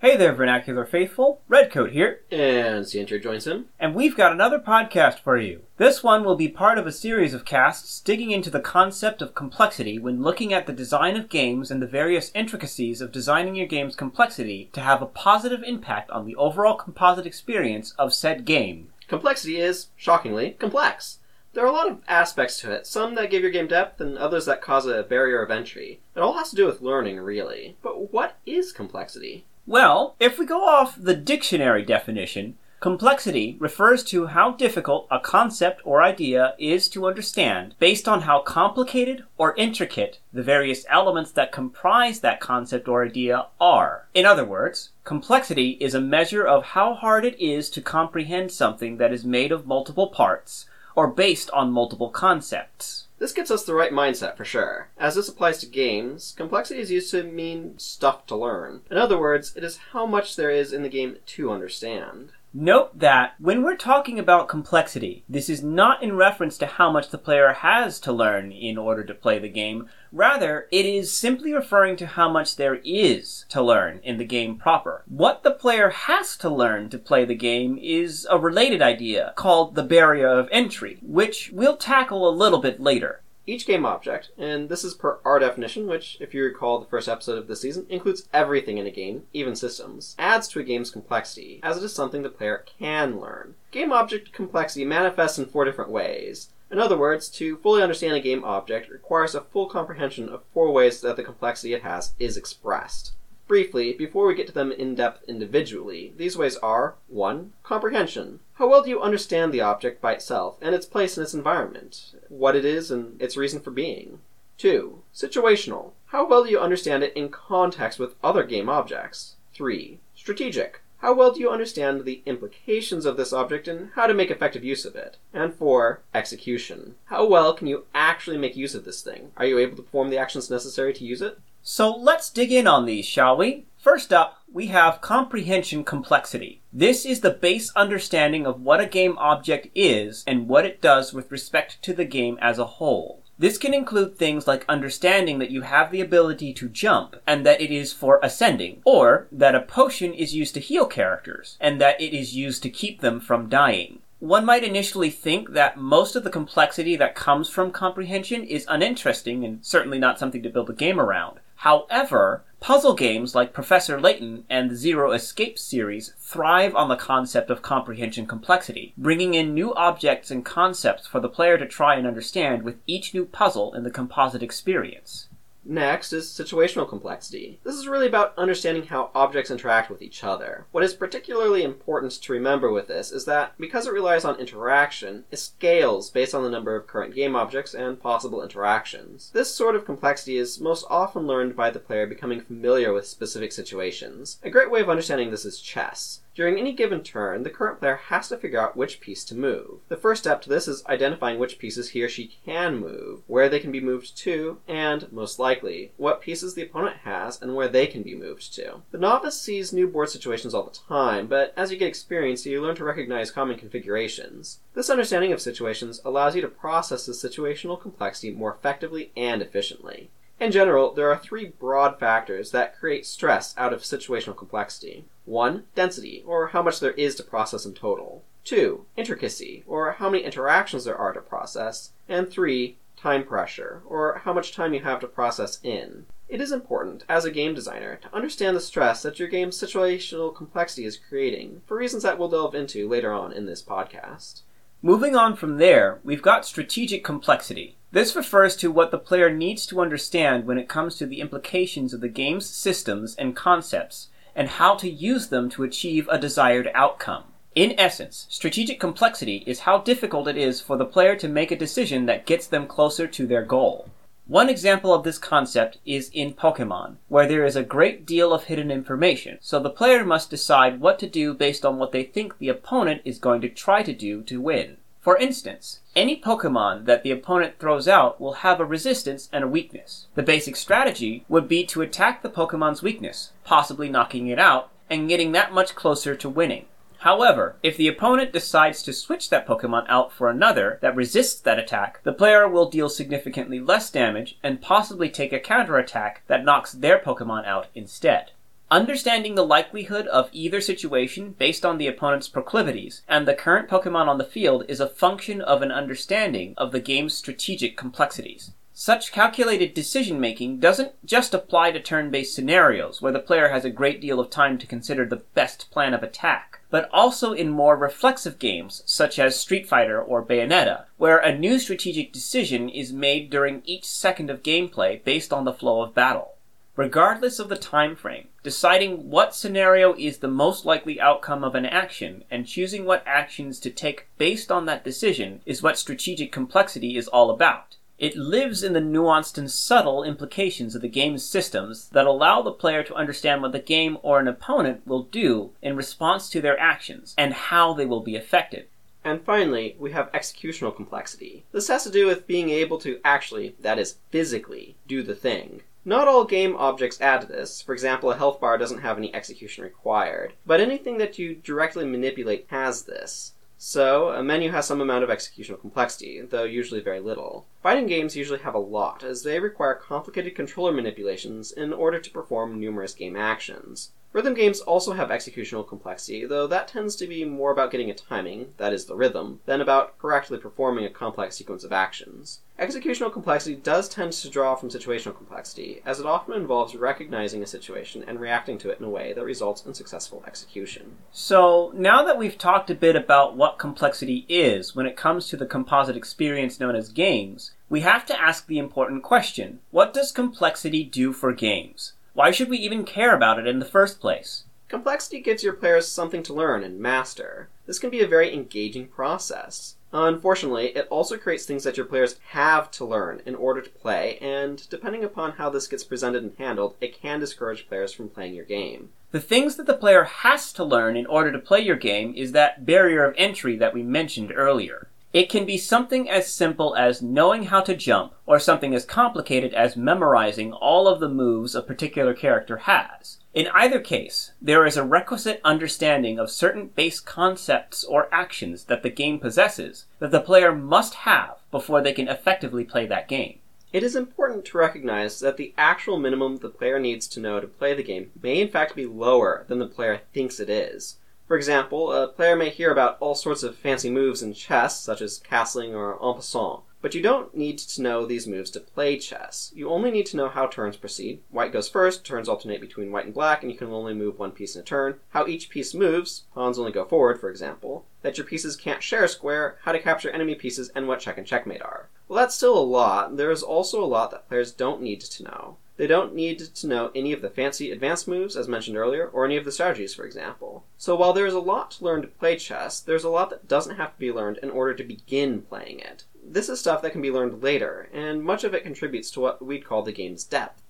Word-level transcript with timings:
Hey 0.00 0.16
there, 0.16 0.32
Vernacular 0.32 0.86
Faithful. 0.86 1.40
Redcoat 1.48 1.90
here, 1.90 2.20
And 2.30 2.84
Ciantier 2.84 3.20
joins 3.20 3.48
him. 3.48 3.66
and 3.80 3.96
we've 3.96 4.16
got 4.16 4.30
another 4.32 4.60
podcast 4.60 5.18
for 5.18 5.36
you. 5.36 5.62
This 5.76 6.04
one 6.04 6.22
will 6.24 6.36
be 6.36 6.46
part 6.48 6.78
of 6.78 6.86
a 6.86 6.92
series 6.92 7.34
of 7.34 7.44
casts 7.44 7.98
digging 8.00 8.30
into 8.30 8.48
the 8.48 8.60
concept 8.60 9.20
of 9.20 9.34
complexity 9.34 9.98
when 9.98 10.22
looking 10.22 10.52
at 10.52 10.66
the 10.68 10.72
design 10.72 11.16
of 11.16 11.28
games 11.28 11.68
and 11.72 11.82
the 11.82 11.86
various 11.88 12.30
intricacies 12.32 13.00
of 13.00 13.10
designing 13.10 13.56
your 13.56 13.66
game's 13.66 13.96
complexity 13.96 14.70
to 14.72 14.80
have 14.80 15.02
a 15.02 15.06
positive 15.06 15.64
impact 15.64 16.10
on 16.12 16.26
the 16.26 16.36
overall 16.36 16.74
composite 16.76 17.26
experience 17.26 17.92
of 17.98 18.14
said 18.14 18.44
game. 18.44 18.90
Complexity 19.08 19.56
is, 19.56 19.88
shockingly, 19.96 20.52
complex. 20.60 21.18
There 21.54 21.64
are 21.64 21.68
a 21.68 21.72
lot 21.72 21.90
of 21.90 22.02
aspects 22.06 22.60
to 22.60 22.70
it, 22.70 22.86
some 22.86 23.16
that 23.16 23.30
give 23.30 23.42
your 23.42 23.50
game 23.50 23.66
depth 23.66 24.00
and 24.00 24.16
others 24.16 24.46
that 24.46 24.62
cause 24.62 24.86
a 24.86 25.02
barrier 25.02 25.42
of 25.42 25.50
entry. 25.50 25.98
It 26.14 26.20
all 26.20 26.34
has 26.34 26.50
to 26.50 26.56
do 26.56 26.66
with 26.66 26.82
learning, 26.82 27.18
really. 27.18 27.76
But 27.82 28.12
what 28.12 28.36
is 28.46 28.70
complexity? 28.70 29.44
Well, 29.68 30.14
if 30.18 30.38
we 30.38 30.46
go 30.46 30.66
off 30.66 30.96
the 30.98 31.14
dictionary 31.14 31.84
definition, 31.84 32.56
complexity 32.80 33.58
refers 33.60 34.02
to 34.04 34.28
how 34.28 34.52
difficult 34.52 35.06
a 35.10 35.20
concept 35.20 35.82
or 35.84 36.02
idea 36.02 36.54
is 36.58 36.88
to 36.88 37.06
understand 37.06 37.74
based 37.78 38.08
on 38.08 38.22
how 38.22 38.40
complicated 38.40 39.24
or 39.36 39.54
intricate 39.56 40.20
the 40.32 40.42
various 40.42 40.86
elements 40.88 41.32
that 41.32 41.52
comprise 41.52 42.20
that 42.20 42.40
concept 42.40 42.88
or 42.88 43.04
idea 43.04 43.48
are. 43.60 44.08
In 44.14 44.24
other 44.24 44.46
words, 44.46 44.92
complexity 45.04 45.72
is 45.80 45.94
a 45.94 46.00
measure 46.00 46.46
of 46.46 46.68
how 46.68 46.94
hard 46.94 47.26
it 47.26 47.38
is 47.38 47.68
to 47.68 47.82
comprehend 47.82 48.50
something 48.50 48.96
that 48.96 49.12
is 49.12 49.26
made 49.26 49.52
of 49.52 49.66
multiple 49.66 50.06
parts 50.06 50.64
or 50.96 51.08
based 51.08 51.50
on 51.50 51.70
multiple 51.72 52.08
concepts. 52.08 53.07
This 53.18 53.32
gets 53.32 53.50
us 53.50 53.64
the 53.64 53.74
right 53.74 53.92
mindset 53.92 54.36
for 54.36 54.44
sure. 54.44 54.88
As 54.96 55.16
this 55.16 55.28
applies 55.28 55.58
to 55.58 55.66
games, 55.66 56.34
complexity 56.36 56.80
is 56.80 56.90
used 56.90 57.10
to 57.10 57.24
mean 57.24 57.78
stuff 57.78 58.26
to 58.26 58.36
learn. 58.36 58.82
In 58.90 58.96
other 58.96 59.18
words, 59.18 59.54
it 59.56 59.64
is 59.64 59.78
how 59.92 60.06
much 60.06 60.36
there 60.36 60.50
is 60.50 60.72
in 60.72 60.82
the 60.82 60.88
game 60.88 61.16
to 61.26 61.50
understand. 61.50 62.32
Note 62.54 62.98
that 62.98 63.34
when 63.38 63.62
we're 63.62 63.76
talking 63.76 64.18
about 64.18 64.48
complexity, 64.48 65.22
this 65.28 65.50
is 65.50 65.62
not 65.62 66.02
in 66.02 66.16
reference 66.16 66.56
to 66.58 66.66
how 66.66 66.90
much 66.90 67.10
the 67.10 67.18
player 67.18 67.52
has 67.52 68.00
to 68.00 68.10
learn 68.10 68.52
in 68.52 68.78
order 68.78 69.04
to 69.04 69.12
play 69.12 69.38
the 69.38 69.50
game. 69.50 69.86
Rather, 70.10 70.66
it 70.72 70.86
is 70.86 71.14
simply 71.14 71.52
referring 71.52 71.94
to 71.96 72.06
how 72.06 72.30
much 72.30 72.56
there 72.56 72.76
is 72.84 73.44
to 73.50 73.60
learn 73.60 74.00
in 74.02 74.16
the 74.16 74.24
game 74.24 74.56
proper. 74.56 75.02
What 75.06 75.42
the 75.42 75.50
player 75.50 75.90
has 75.90 76.38
to 76.38 76.48
learn 76.48 76.88
to 76.88 76.98
play 76.98 77.26
the 77.26 77.34
game 77.34 77.78
is 77.82 78.26
a 78.30 78.38
related 78.38 78.80
idea 78.80 79.34
called 79.36 79.74
the 79.74 79.82
barrier 79.82 80.28
of 80.28 80.48
entry, 80.50 80.98
which 81.02 81.50
we'll 81.52 81.76
tackle 81.76 82.26
a 82.26 82.30
little 82.30 82.60
bit 82.60 82.80
later. 82.80 83.20
Each 83.48 83.64
game 83.64 83.86
object, 83.86 84.28
and 84.36 84.68
this 84.68 84.84
is 84.84 84.92
per 84.92 85.20
our 85.24 85.38
definition, 85.38 85.86
which, 85.86 86.18
if 86.20 86.34
you 86.34 86.44
recall 86.44 86.78
the 86.78 86.86
first 86.86 87.08
episode 87.08 87.38
of 87.38 87.46
this 87.46 87.62
season, 87.62 87.86
includes 87.88 88.28
everything 88.30 88.76
in 88.76 88.86
a 88.86 88.90
game, 88.90 89.22
even 89.32 89.56
systems, 89.56 90.14
adds 90.18 90.48
to 90.48 90.60
a 90.60 90.62
game's 90.62 90.90
complexity, 90.90 91.58
as 91.62 91.78
it 91.78 91.82
is 91.82 91.94
something 91.94 92.22
the 92.22 92.28
player 92.28 92.62
can 92.78 93.18
learn. 93.18 93.54
Game 93.70 93.90
object 93.90 94.34
complexity 94.34 94.84
manifests 94.84 95.38
in 95.38 95.46
four 95.46 95.64
different 95.64 95.90
ways. 95.90 96.50
In 96.70 96.78
other 96.78 96.98
words, 96.98 97.30
to 97.30 97.56
fully 97.56 97.82
understand 97.82 98.12
a 98.16 98.20
game 98.20 98.44
object 98.44 98.90
requires 98.90 99.34
a 99.34 99.40
full 99.40 99.66
comprehension 99.66 100.28
of 100.28 100.42
four 100.52 100.70
ways 100.70 101.00
that 101.00 101.16
the 101.16 101.24
complexity 101.24 101.72
it 101.72 101.82
has 101.82 102.12
is 102.18 102.36
expressed. 102.36 103.12
Briefly, 103.48 103.94
before 103.94 104.26
we 104.26 104.34
get 104.34 104.46
to 104.48 104.52
them 104.52 104.70
in 104.70 104.94
depth 104.94 105.24
individually, 105.26 106.12
these 106.18 106.36
ways 106.36 106.56
are 106.58 106.96
1. 107.08 107.54
Comprehension. 107.62 108.40
How 108.54 108.68
well 108.68 108.82
do 108.82 108.90
you 108.90 109.00
understand 109.00 109.52
the 109.54 109.62
object 109.62 110.02
by 110.02 110.12
itself 110.12 110.58
and 110.60 110.74
its 110.74 110.84
place 110.84 111.16
in 111.16 111.22
its 111.22 111.32
environment, 111.32 112.14
what 112.28 112.54
it 112.54 112.66
is 112.66 112.90
and 112.90 113.20
its 113.22 113.38
reason 113.38 113.60
for 113.60 113.70
being? 113.70 114.20
2. 114.58 115.02
Situational. 115.14 115.92
How 116.08 116.28
well 116.28 116.44
do 116.44 116.50
you 116.50 116.60
understand 116.60 117.02
it 117.02 117.16
in 117.16 117.30
context 117.30 117.98
with 117.98 118.16
other 118.22 118.44
game 118.44 118.68
objects? 118.68 119.36
3. 119.54 119.98
Strategic. 120.14 120.82
How 120.98 121.14
well 121.14 121.32
do 121.32 121.40
you 121.40 121.48
understand 121.48 122.04
the 122.04 122.20
implications 122.26 123.06
of 123.06 123.16
this 123.16 123.32
object 123.32 123.66
and 123.66 123.92
how 123.94 124.06
to 124.06 124.14
make 124.14 124.30
effective 124.30 124.64
use 124.64 124.84
of 124.84 124.94
it? 124.94 125.16
And 125.32 125.54
4. 125.54 126.02
Execution. 126.12 126.96
How 127.06 127.26
well 127.26 127.54
can 127.54 127.66
you 127.66 127.84
actually 127.94 128.36
make 128.36 128.56
use 128.56 128.74
of 128.74 128.84
this 128.84 129.00
thing? 129.00 129.32
Are 129.38 129.46
you 129.46 129.58
able 129.58 129.76
to 129.76 129.82
perform 129.82 130.10
the 130.10 130.18
actions 130.18 130.50
necessary 130.50 130.92
to 130.92 131.04
use 131.04 131.22
it? 131.22 131.38
So 131.70 131.94
let's 131.94 132.30
dig 132.30 132.50
in 132.50 132.66
on 132.66 132.86
these, 132.86 133.04
shall 133.04 133.36
we? 133.36 133.66
First 133.76 134.10
up, 134.10 134.38
we 134.50 134.68
have 134.68 135.02
comprehension 135.02 135.84
complexity. 135.84 136.62
This 136.72 137.04
is 137.04 137.20
the 137.20 137.30
base 137.30 137.70
understanding 137.76 138.46
of 138.46 138.62
what 138.62 138.80
a 138.80 138.86
game 138.86 139.18
object 139.18 139.68
is 139.74 140.24
and 140.26 140.48
what 140.48 140.64
it 140.64 140.80
does 140.80 141.12
with 141.12 141.30
respect 141.30 141.82
to 141.82 141.92
the 141.92 142.06
game 142.06 142.38
as 142.40 142.58
a 142.58 142.64
whole. 142.64 143.22
This 143.38 143.58
can 143.58 143.74
include 143.74 144.16
things 144.16 144.46
like 144.46 144.64
understanding 144.66 145.40
that 145.40 145.50
you 145.50 145.60
have 145.60 145.90
the 145.90 146.00
ability 146.00 146.54
to 146.54 146.70
jump 146.70 147.16
and 147.26 147.44
that 147.44 147.60
it 147.60 147.70
is 147.70 147.92
for 147.92 148.18
ascending, 148.22 148.80
or 148.86 149.28
that 149.30 149.54
a 149.54 149.60
potion 149.60 150.14
is 150.14 150.34
used 150.34 150.54
to 150.54 150.60
heal 150.60 150.86
characters 150.86 151.58
and 151.60 151.78
that 151.82 152.00
it 152.00 152.14
is 152.14 152.34
used 152.34 152.62
to 152.62 152.70
keep 152.70 153.02
them 153.02 153.20
from 153.20 153.50
dying. 153.50 153.98
One 154.20 154.46
might 154.46 154.64
initially 154.64 155.10
think 155.10 155.50
that 155.50 155.76
most 155.76 156.16
of 156.16 156.24
the 156.24 156.30
complexity 156.30 156.96
that 156.96 157.14
comes 157.14 157.50
from 157.50 157.72
comprehension 157.72 158.42
is 158.42 158.64
uninteresting 158.68 159.44
and 159.44 159.62
certainly 159.62 159.98
not 159.98 160.18
something 160.18 160.42
to 160.42 160.48
build 160.48 160.70
a 160.70 160.72
game 160.72 160.98
around. 160.98 161.40
However, 161.62 162.44
puzzle 162.60 162.94
games 162.94 163.34
like 163.34 163.52
Professor 163.52 164.00
Layton 164.00 164.44
and 164.48 164.70
the 164.70 164.76
Zero 164.76 165.10
Escape 165.10 165.58
series 165.58 166.14
thrive 166.16 166.76
on 166.76 166.88
the 166.88 166.94
concept 166.94 167.50
of 167.50 167.62
comprehension 167.62 168.26
complexity, 168.26 168.94
bringing 168.96 169.34
in 169.34 169.54
new 169.54 169.74
objects 169.74 170.30
and 170.30 170.44
concepts 170.44 171.08
for 171.08 171.18
the 171.18 171.28
player 171.28 171.58
to 171.58 171.66
try 171.66 171.96
and 171.96 172.06
understand 172.06 172.62
with 172.62 172.76
each 172.86 173.12
new 173.12 173.24
puzzle 173.24 173.74
in 173.74 173.82
the 173.82 173.90
composite 173.90 174.40
experience. 174.40 175.26
Next 175.70 176.14
is 176.14 176.26
situational 176.26 176.88
complexity. 176.88 177.60
This 177.62 177.74
is 177.74 177.86
really 177.86 178.06
about 178.06 178.32
understanding 178.38 178.84
how 178.84 179.10
objects 179.14 179.50
interact 179.50 179.90
with 179.90 180.00
each 180.00 180.24
other. 180.24 180.64
What 180.72 180.82
is 180.82 180.94
particularly 180.94 181.62
important 181.62 182.12
to 182.12 182.32
remember 182.32 182.72
with 182.72 182.88
this 182.88 183.12
is 183.12 183.26
that 183.26 183.52
because 183.58 183.86
it 183.86 183.92
relies 183.92 184.24
on 184.24 184.40
interaction, 184.40 185.24
it 185.30 185.36
scales 185.36 186.08
based 186.08 186.34
on 186.34 186.42
the 186.42 186.48
number 186.48 186.74
of 186.74 186.86
current 186.86 187.14
game 187.14 187.36
objects 187.36 187.74
and 187.74 188.00
possible 188.00 188.42
interactions. 188.42 189.30
This 189.34 189.54
sort 189.54 189.76
of 189.76 189.84
complexity 189.84 190.38
is 190.38 190.58
most 190.58 190.86
often 190.88 191.26
learned 191.26 191.54
by 191.54 191.68
the 191.68 191.80
player 191.80 192.06
becoming 192.06 192.40
familiar 192.40 192.94
with 192.94 193.06
specific 193.06 193.52
situations. 193.52 194.38
A 194.42 194.48
great 194.48 194.70
way 194.70 194.80
of 194.80 194.88
understanding 194.88 195.30
this 195.30 195.44
is 195.44 195.60
chess. 195.60 196.20
During 196.38 196.56
any 196.56 196.72
given 196.72 197.02
turn, 197.02 197.42
the 197.42 197.50
current 197.50 197.80
player 197.80 197.96
has 197.96 198.28
to 198.28 198.36
figure 198.36 198.60
out 198.60 198.76
which 198.76 199.00
piece 199.00 199.24
to 199.24 199.34
move. 199.34 199.80
The 199.88 199.96
first 199.96 200.22
step 200.22 200.40
to 200.42 200.48
this 200.48 200.68
is 200.68 200.86
identifying 200.86 201.36
which 201.36 201.58
pieces 201.58 201.88
he 201.88 202.02
or 202.04 202.08
she 202.08 202.38
can 202.44 202.76
move, 202.76 203.22
where 203.26 203.48
they 203.48 203.58
can 203.58 203.72
be 203.72 203.80
moved 203.80 204.16
to, 204.18 204.60
and, 204.68 205.10
most 205.10 205.40
likely, 205.40 205.90
what 205.96 206.20
pieces 206.20 206.54
the 206.54 206.62
opponent 206.62 206.98
has 206.98 207.42
and 207.42 207.56
where 207.56 207.66
they 207.66 207.88
can 207.88 208.04
be 208.04 208.14
moved 208.14 208.54
to. 208.54 208.82
The 208.92 208.98
novice 208.98 209.40
sees 209.40 209.72
new 209.72 209.88
board 209.88 210.10
situations 210.10 210.54
all 210.54 210.62
the 210.62 210.78
time, 210.78 211.26
but 211.26 211.52
as 211.56 211.72
you 211.72 211.76
get 211.76 211.88
experience, 211.88 212.46
you 212.46 212.62
learn 212.62 212.76
to 212.76 212.84
recognize 212.84 213.32
common 213.32 213.58
configurations. 213.58 214.60
This 214.74 214.90
understanding 214.90 215.32
of 215.32 215.40
situations 215.40 216.00
allows 216.04 216.36
you 216.36 216.40
to 216.42 216.46
process 216.48 217.04
the 217.04 217.14
situational 217.14 217.82
complexity 217.82 218.30
more 218.30 218.54
effectively 218.54 219.10
and 219.16 219.42
efficiently. 219.42 220.10
In 220.40 220.52
general, 220.52 220.92
there 220.92 221.10
are 221.10 221.18
three 221.18 221.46
broad 221.46 221.98
factors 221.98 222.52
that 222.52 222.78
create 222.78 223.06
stress 223.06 223.54
out 223.58 223.72
of 223.72 223.82
situational 223.82 224.36
complexity. 224.36 225.04
1. 225.24 225.64
Density, 225.74 226.22
or 226.24 226.48
how 226.48 226.62
much 226.62 226.78
there 226.78 226.92
is 226.92 227.16
to 227.16 227.24
process 227.24 227.66
in 227.66 227.74
total. 227.74 228.22
2. 228.44 228.84
Intricacy, 228.96 229.64
or 229.66 229.92
how 229.92 230.08
many 230.08 230.22
interactions 230.22 230.84
there 230.84 230.96
are 230.96 231.12
to 231.12 231.20
process. 231.20 231.90
And 232.08 232.30
3. 232.30 232.76
Time 232.96 233.24
pressure, 233.24 233.82
or 233.86 234.22
how 234.24 234.32
much 234.32 234.52
time 234.52 234.74
you 234.74 234.80
have 234.80 235.00
to 235.00 235.06
process 235.06 235.58
in. 235.62 236.06
It 236.28 236.40
is 236.40 236.52
important, 236.52 237.04
as 237.08 237.24
a 237.24 237.30
game 237.30 237.54
designer, 237.54 237.96
to 237.96 238.14
understand 238.14 238.54
the 238.54 238.60
stress 238.60 239.02
that 239.02 239.18
your 239.18 239.28
game's 239.28 239.56
situational 239.56 240.34
complexity 240.34 240.84
is 240.84 240.98
creating, 241.08 241.62
for 241.66 241.76
reasons 241.76 242.02
that 242.02 242.18
we'll 242.18 242.28
delve 242.28 242.54
into 242.54 242.88
later 242.88 243.12
on 243.12 243.32
in 243.32 243.46
this 243.46 243.62
podcast. 243.62 244.42
Moving 244.82 245.16
on 245.16 245.36
from 245.36 245.56
there, 245.56 246.00
we've 246.04 246.22
got 246.22 246.44
strategic 246.44 247.02
complexity. 247.02 247.77
This 247.90 248.14
refers 248.14 248.54
to 248.56 248.70
what 248.70 248.90
the 248.90 248.98
player 248.98 249.30
needs 249.30 249.64
to 249.66 249.80
understand 249.80 250.44
when 250.44 250.58
it 250.58 250.68
comes 250.68 250.96
to 250.96 251.06
the 251.06 251.20
implications 251.20 251.94
of 251.94 252.02
the 252.02 252.08
game's 252.08 252.44
systems 252.44 253.14
and 253.16 253.34
concepts, 253.34 254.08
and 254.36 254.48
how 254.48 254.74
to 254.76 254.90
use 254.90 255.28
them 255.28 255.48
to 255.50 255.64
achieve 255.64 256.06
a 256.10 256.18
desired 256.18 256.70
outcome. 256.74 257.24
In 257.54 257.74
essence, 257.78 258.26
strategic 258.28 258.78
complexity 258.78 259.42
is 259.46 259.60
how 259.60 259.78
difficult 259.78 260.28
it 260.28 260.36
is 260.36 260.60
for 260.60 260.76
the 260.76 260.84
player 260.84 261.16
to 261.16 261.28
make 261.28 261.50
a 261.50 261.56
decision 261.56 262.04
that 262.06 262.26
gets 262.26 262.46
them 262.46 262.66
closer 262.66 263.06
to 263.06 263.26
their 263.26 263.42
goal. 263.42 263.88
One 264.26 264.50
example 264.50 264.92
of 264.92 265.02
this 265.02 265.16
concept 265.16 265.78
is 265.86 266.10
in 266.12 266.34
Pokemon, 266.34 266.96
where 267.08 267.26
there 267.26 267.46
is 267.46 267.56
a 267.56 267.62
great 267.62 268.04
deal 268.04 268.34
of 268.34 268.44
hidden 268.44 268.70
information, 268.70 269.38
so 269.40 269.58
the 269.58 269.70
player 269.70 270.04
must 270.04 270.28
decide 270.28 270.80
what 270.80 270.98
to 270.98 271.08
do 271.08 271.32
based 271.32 271.64
on 271.64 271.78
what 271.78 271.92
they 271.92 272.02
think 272.02 272.36
the 272.36 272.50
opponent 272.50 273.00
is 273.06 273.18
going 273.18 273.40
to 273.40 273.48
try 273.48 273.82
to 273.82 273.94
do 273.94 274.22
to 274.24 274.42
win. 274.42 274.76
For 275.00 275.16
instance, 275.16 275.80
any 275.94 276.20
Pokemon 276.20 276.84
that 276.86 277.02
the 277.02 277.10
opponent 277.10 277.58
throws 277.58 277.86
out 277.88 278.20
will 278.20 278.44
have 278.44 278.60
a 278.60 278.64
resistance 278.64 279.28
and 279.32 279.44
a 279.44 279.48
weakness. 279.48 280.06
The 280.14 280.22
basic 280.22 280.56
strategy 280.56 281.24
would 281.28 281.48
be 281.48 281.64
to 281.66 281.82
attack 281.82 282.22
the 282.22 282.28
Pokemon's 282.28 282.82
weakness, 282.82 283.32
possibly 283.44 283.88
knocking 283.88 284.26
it 284.26 284.38
out, 284.38 284.70
and 284.90 285.08
getting 285.08 285.32
that 285.32 285.52
much 285.52 285.74
closer 285.74 286.14
to 286.16 286.28
winning. 286.28 286.66
However, 287.02 287.54
if 287.62 287.76
the 287.76 287.86
opponent 287.86 288.32
decides 288.32 288.82
to 288.82 288.92
switch 288.92 289.30
that 289.30 289.46
Pokemon 289.46 289.86
out 289.88 290.12
for 290.12 290.28
another 290.28 290.78
that 290.82 290.96
resists 290.96 291.40
that 291.42 291.58
attack, 291.58 292.00
the 292.02 292.12
player 292.12 292.48
will 292.48 292.68
deal 292.68 292.88
significantly 292.88 293.60
less 293.60 293.88
damage 293.90 294.36
and 294.42 294.60
possibly 294.60 295.08
take 295.08 295.32
a 295.32 295.38
counterattack 295.38 296.22
that 296.26 296.44
knocks 296.44 296.72
their 296.72 296.98
Pokemon 296.98 297.46
out 297.46 297.68
instead. 297.72 298.32
Understanding 298.70 299.34
the 299.34 299.46
likelihood 299.46 300.06
of 300.08 300.28
either 300.30 300.60
situation 300.60 301.34
based 301.38 301.64
on 301.64 301.78
the 301.78 301.86
opponent's 301.86 302.28
proclivities 302.28 303.00
and 303.08 303.26
the 303.26 303.32
current 303.32 303.66
Pokemon 303.66 304.08
on 304.08 304.18
the 304.18 304.24
field 304.24 304.66
is 304.68 304.78
a 304.78 304.86
function 304.86 305.40
of 305.40 305.62
an 305.62 305.72
understanding 305.72 306.52
of 306.58 306.70
the 306.70 306.80
game's 306.80 307.14
strategic 307.14 307.78
complexities. 307.78 308.50
Such 308.74 309.10
calculated 309.10 309.72
decision 309.72 310.20
making 310.20 310.60
doesn't 310.60 310.92
just 311.06 311.32
apply 311.32 311.70
to 311.70 311.80
turn 311.80 312.10
based 312.10 312.34
scenarios 312.34 313.00
where 313.00 313.10
the 313.10 313.20
player 313.20 313.48
has 313.48 313.64
a 313.64 313.70
great 313.70 314.02
deal 314.02 314.20
of 314.20 314.28
time 314.28 314.58
to 314.58 314.66
consider 314.66 315.06
the 315.06 315.24
best 315.32 315.70
plan 315.70 315.94
of 315.94 316.02
attack, 316.02 316.60
but 316.68 316.90
also 316.92 317.32
in 317.32 317.48
more 317.48 317.74
reflexive 317.74 318.38
games 318.38 318.82
such 318.84 319.18
as 319.18 319.40
Street 319.40 319.66
Fighter 319.66 319.98
or 319.98 320.22
Bayonetta, 320.22 320.84
where 320.98 321.16
a 321.16 321.36
new 321.36 321.58
strategic 321.58 322.12
decision 322.12 322.68
is 322.68 322.92
made 322.92 323.30
during 323.30 323.62
each 323.64 323.86
second 323.86 324.28
of 324.28 324.42
gameplay 324.42 325.02
based 325.02 325.32
on 325.32 325.46
the 325.46 325.54
flow 325.54 325.80
of 325.80 325.94
battle 325.94 326.34
regardless 326.78 327.40
of 327.40 327.48
the 327.48 327.56
time 327.56 327.96
frame, 327.96 328.28
deciding 328.48 329.10
what 329.10 329.34
scenario 329.34 329.94
is 329.98 330.18
the 330.18 330.26
most 330.26 330.64
likely 330.64 330.98
outcome 330.98 331.44
of 331.44 331.54
an 331.54 331.66
action 331.66 332.24
and 332.30 332.46
choosing 332.46 332.86
what 332.86 333.02
actions 333.04 333.60
to 333.60 333.68
take 333.68 334.06
based 334.16 334.50
on 334.50 334.64
that 334.64 334.82
decision 334.82 335.42
is 335.44 335.62
what 335.62 335.78
strategic 335.78 336.32
complexity 336.32 336.96
is 336.96 337.08
all 337.08 337.30
about. 337.30 337.76
It 337.98 338.16
lives 338.16 338.62
in 338.62 338.72
the 338.72 338.80
nuanced 338.80 339.36
and 339.36 339.50
subtle 339.50 340.02
implications 340.02 340.74
of 340.74 340.80
the 340.80 340.88
game's 340.88 341.22
systems 341.22 341.90
that 341.90 342.06
allow 342.06 342.40
the 342.40 342.50
player 342.50 342.82
to 342.84 342.94
understand 342.94 343.42
what 343.42 343.52
the 343.52 343.58
game 343.58 343.98
or 344.02 344.18
an 344.18 344.28
opponent 344.28 344.86
will 344.86 345.02
do 345.02 345.50
in 345.60 345.76
response 345.76 346.30
to 346.30 346.40
their 346.40 346.58
actions 346.58 347.14
and 347.18 347.34
how 347.34 347.74
they 347.74 347.84
will 347.84 348.00
be 348.00 348.16
affected. 348.16 348.66
And 349.04 349.20
finally, 349.20 349.76
we 349.78 349.92
have 349.92 350.10
executional 350.12 350.74
complexity. 350.74 351.44
This 351.52 351.68
has 351.68 351.84
to 351.84 351.90
do 351.90 352.06
with 352.06 352.26
being 352.26 352.48
able 352.48 352.78
to 352.78 352.98
actually, 353.04 353.56
that 353.60 353.78
is, 353.78 353.96
physically, 354.10 354.76
do 354.86 355.02
the 355.02 355.14
thing. 355.14 355.60
Not 355.84 356.08
all 356.08 356.24
game 356.24 356.56
objects 356.56 357.00
add 357.00 357.22
to 357.22 357.26
this. 357.26 357.62
For 357.62 357.72
example, 357.72 358.10
a 358.10 358.16
health 358.16 358.40
bar 358.40 358.58
doesn't 358.58 358.80
have 358.80 358.98
any 358.98 359.14
execution 359.14 359.64
required. 359.64 360.34
But 360.44 360.60
anything 360.60 360.98
that 360.98 361.18
you 361.18 361.36
directly 361.36 361.84
manipulate 361.84 362.46
has 362.50 362.82
this. 362.82 363.32
So, 363.60 364.10
a 364.10 364.22
menu 364.22 364.52
has 364.52 364.66
some 364.66 364.80
amount 364.80 365.02
of 365.02 365.10
executional 365.10 365.60
complexity, 365.60 366.20
though 366.20 366.44
usually 366.44 366.80
very 366.80 367.00
little. 367.00 367.44
Fighting 367.60 367.86
games 367.86 368.16
usually 368.16 368.38
have 368.40 368.54
a 368.54 368.58
lot, 368.58 369.02
as 369.02 369.24
they 369.24 369.40
require 369.40 369.74
complicated 369.74 370.36
controller 370.36 370.70
manipulations 370.70 371.50
in 371.50 371.72
order 371.72 371.98
to 371.98 372.10
perform 372.10 372.60
numerous 372.60 372.94
game 372.94 373.16
actions. 373.16 373.90
Rhythm 374.18 374.34
games 374.34 374.58
also 374.58 374.94
have 374.94 375.10
executional 375.10 375.64
complexity, 375.64 376.26
though 376.26 376.48
that 376.48 376.66
tends 376.66 376.96
to 376.96 377.06
be 377.06 377.24
more 377.24 377.52
about 377.52 377.70
getting 377.70 377.88
a 377.88 377.94
timing, 377.94 378.52
that 378.56 378.72
is 378.72 378.86
the 378.86 378.96
rhythm, 378.96 379.38
than 379.46 379.60
about 379.60 379.96
correctly 379.96 380.38
performing 380.38 380.84
a 380.84 380.90
complex 380.90 381.36
sequence 381.36 381.62
of 381.62 381.72
actions. 381.72 382.40
Executional 382.58 383.12
complexity 383.12 383.54
does 383.54 383.88
tend 383.88 384.10
to 384.14 384.28
draw 384.28 384.56
from 384.56 384.70
situational 384.70 385.16
complexity, 385.16 385.82
as 385.86 386.00
it 386.00 386.06
often 386.06 386.34
involves 386.34 386.74
recognizing 386.74 387.44
a 387.44 387.46
situation 387.46 388.02
and 388.08 388.18
reacting 388.18 388.58
to 388.58 388.70
it 388.70 388.80
in 388.80 388.84
a 388.84 388.90
way 388.90 389.12
that 389.12 389.24
results 389.24 389.64
in 389.64 389.72
successful 389.72 390.24
execution. 390.26 390.96
So, 391.12 391.70
now 391.76 392.02
that 392.02 392.18
we've 392.18 392.36
talked 392.36 392.70
a 392.70 392.74
bit 392.74 392.96
about 392.96 393.36
what 393.36 393.56
complexity 393.56 394.26
is 394.28 394.74
when 394.74 394.86
it 394.86 394.96
comes 394.96 395.28
to 395.28 395.36
the 395.36 395.46
composite 395.46 395.96
experience 395.96 396.58
known 396.58 396.74
as 396.74 396.88
games, 396.88 397.52
we 397.68 397.82
have 397.82 398.04
to 398.06 398.20
ask 398.20 398.48
the 398.48 398.58
important 398.58 399.04
question 399.04 399.60
what 399.70 399.94
does 399.94 400.10
complexity 400.10 400.82
do 400.82 401.12
for 401.12 401.32
games? 401.32 401.92
Why 402.18 402.32
should 402.32 402.48
we 402.48 402.58
even 402.58 402.82
care 402.82 403.14
about 403.14 403.38
it 403.38 403.46
in 403.46 403.60
the 403.60 403.64
first 403.64 404.00
place? 404.00 404.42
Complexity 404.66 405.20
gives 405.20 405.44
your 405.44 405.52
players 405.52 405.86
something 405.86 406.24
to 406.24 406.34
learn 406.34 406.64
and 406.64 406.80
master. 406.80 407.48
This 407.64 407.78
can 407.78 407.90
be 407.90 408.00
a 408.00 408.08
very 408.08 408.34
engaging 408.34 408.88
process. 408.88 409.76
Uh, 409.94 410.02
unfortunately, 410.12 410.76
it 410.76 410.88
also 410.90 411.16
creates 411.16 411.46
things 411.46 411.62
that 411.62 411.76
your 411.76 411.86
players 411.86 412.18
have 412.30 412.72
to 412.72 412.84
learn 412.84 413.22
in 413.24 413.36
order 413.36 413.60
to 413.60 413.70
play, 413.70 414.18
and 414.20 414.68
depending 414.68 415.04
upon 415.04 415.34
how 415.34 415.48
this 415.48 415.68
gets 415.68 415.84
presented 415.84 416.24
and 416.24 416.32
handled, 416.38 416.74
it 416.80 417.00
can 417.00 417.20
discourage 417.20 417.68
players 417.68 417.92
from 417.92 418.08
playing 418.08 418.34
your 418.34 418.44
game. 418.44 418.88
The 419.12 419.20
things 419.20 419.54
that 419.54 419.66
the 419.66 419.74
player 419.74 420.02
has 420.02 420.52
to 420.54 420.64
learn 420.64 420.96
in 420.96 421.06
order 421.06 421.30
to 421.30 421.38
play 421.38 421.60
your 421.60 421.76
game 421.76 422.14
is 422.16 422.32
that 422.32 422.66
barrier 422.66 423.04
of 423.04 423.14
entry 423.16 423.54
that 423.58 423.72
we 423.72 423.84
mentioned 423.84 424.32
earlier. 424.34 424.87
It 425.18 425.28
can 425.28 425.44
be 425.44 425.58
something 425.58 426.08
as 426.08 426.32
simple 426.32 426.76
as 426.76 427.02
knowing 427.02 427.46
how 427.46 427.60
to 427.62 427.74
jump, 427.74 428.14
or 428.24 428.38
something 428.38 428.72
as 428.72 428.84
complicated 428.84 429.52
as 429.52 429.76
memorizing 429.76 430.52
all 430.52 430.86
of 430.86 431.00
the 431.00 431.08
moves 431.08 431.56
a 431.56 431.60
particular 431.60 432.14
character 432.14 432.58
has. 432.58 433.18
In 433.34 433.48
either 433.48 433.80
case, 433.80 434.30
there 434.40 434.64
is 434.64 434.76
a 434.76 434.84
requisite 434.84 435.40
understanding 435.42 436.20
of 436.20 436.30
certain 436.30 436.68
base 436.68 437.00
concepts 437.00 437.82
or 437.82 438.08
actions 438.14 438.66
that 438.66 438.84
the 438.84 438.90
game 438.90 439.18
possesses 439.18 439.86
that 439.98 440.12
the 440.12 440.20
player 440.20 440.54
must 440.54 440.94
have 440.94 441.38
before 441.50 441.82
they 441.82 441.92
can 441.92 442.06
effectively 442.06 442.62
play 442.62 442.86
that 442.86 443.08
game. 443.08 443.40
It 443.72 443.82
is 443.82 443.96
important 443.96 444.44
to 444.44 444.58
recognize 444.58 445.18
that 445.18 445.36
the 445.36 445.52
actual 445.58 445.98
minimum 445.98 446.36
the 446.36 446.48
player 446.48 446.78
needs 446.78 447.08
to 447.08 447.18
know 447.18 447.40
to 447.40 447.48
play 447.48 447.74
the 447.74 447.82
game 447.82 448.12
may 448.22 448.40
in 448.40 448.50
fact 448.50 448.76
be 448.76 448.86
lower 448.86 449.46
than 449.48 449.58
the 449.58 449.66
player 449.66 450.02
thinks 450.14 450.38
it 450.38 450.48
is. 450.48 450.98
For 451.28 451.36
example, 451.36 451.92
a 451.92 452.08
player 452.08 452.34
may 452.36 452.48
hear 452.48 452.72
about 452.72 452.96
all 453.00 453.14
sorts 453.14 453.42
of 453.42 453.54
fancy 453.54 453.90
moves 453.90 454.22
in 454.22 454.32
chess, 454.32 454.80
such 454.80 455.02
as 455.02 455.20
castling 455.20 455.74
or 455.74 456.02
en 456.02 456.14
passant, 456.14 456.62
but 456.80 456.94
you 456.94 457.02
don't 457.02 457.36
need 457.36 457.58
to 457.58 457.82
know 457.82 458.06
these 458.06 458.26
moves 458.26 458.50
to 458.52 458.60
play 458.60 458.96
chess. 458.96 459.52
You 459.54 459.68
only 459.68 459.90
need 459.90 460.06
to 460.06 460.16
know 460.16 460.30
how 460.30 460.46
turns 460.46 460.78
proceed. 460.78 461.20
White 461.28 461.52
goes 461.52 461.68
first, 461.68 462.02
turns 462.02 462.30
alternate 462.30 462.62
between 462.62 462.90
white 462.92 463.04
and 463.04 463.12
black, 463.12 463.42
and 463.42 463.52
you 463.52 463.58
can 463.58 463.68
only 463.68 463.92
move 463.92 464.18
one 464.18 464.30
piece 464.30 464.56
in 464.56 464.62
a 464.62 464.64
turn. 464.64 465.00
How 465.10 465.26
each 465.26 465.50
piece 465.50 465.74
moves, 465.74 466.24
pawns 466.32 466.58
only 466.58 466.72
go 466.72 466.86
forward, 466.86 467.20
for 467.20 467.28
example. 467.28 467.84
That 468.00 468.16
your 468.16 468.26
pieces 468.26 468.56
can't 468.56 468.82
share 468.82 469.04
a 469.04 469.08
square, 469.08 469.58
how 469.64 469.72
to 469.72 469.78
capture 469.78 470.08
enemy 470.08 470.34
pieces, 470.34 470.70
and 470.70 470.88
what 470.88 471.00
check 471.00 471.18
and 471.18 471.26
checkmate 471.26 471.60
are. 471.60 471.90
Well, 472.08 472.18
that's 472.18 472.36
still 472.36 472.56
a 472.56 472.60
lot. 472.60 473.18
There 473.18 473.30
is 473.30 473.42
also 473.42 473.84
a 473.84 473.86
lot 473.86 474.10
that 474.12 474.28
players 474.28 474.50
don't 474.50 474.80
need 474.80 475.02
to 475.02 475.24
know. 475.24 475.58
They 475.78 475.86
don't 475.86 476.14
need 476.14 476.40
to 476.40 476.66
know 476.66 476.90
any 476.92 477.12
of 477.12 477.22
the 477.22 477.30
fancy 477.30 477.70
advanced 477.70 478.08
moves, 478.08 478.36
as 478.36 478.48
mentioned 478.48 478.76
earlier, 478.76 479.06
or 479.06 479.24
any 479.24 479.36
of 479.36 479.44
the 479.44 479.52
strategies, 479.52 479.94
for 479.94 480.04
example. 480.04 480.64
So 480.76 480.96
while 480.96 481.12
there 481.12 481.26
is 481.26 481.34
a 481.34 481.40
lot 481.40 481.70
to 481.72 481.84
learn 481.84 482.02
to 482.02 482.08
play 482.08 482.36
chess, 482.36 482.80
there's 482.80 483.04
a 483.04 483.08
lot 483.08 483.30
that 483.30 483.46
doesn't 483.46 483.76
have 483.76 483.94
to 483.94 483.98
be 484.00 484.10
learned 484.10 484.38
in 484.42 484.50
order 484.50 484.74
to 484.74 484.82
begin 484.82 485.42
playing 485.42 485.78
it. 485.78 486.02
This 486.22 486.48
is 486.48 486.58
stuff 486.58 486.82
that 486.82 486.90
can 486.90 487.00
be 487.00 487.12
learned 487.12 487.44
later, 487.44 487.88
and 487.94 488.24
much 488.24 488.42
of 488.42 488.54
it 488.54 488.64
contributes 488.64 489.08
to 489.12 489.20
what 489.20 489.42
we'd 489.42 489.64
call 489.64 489.82
the 489.82 489.92
game's 489.92 490.24
depth. 490.24 490.60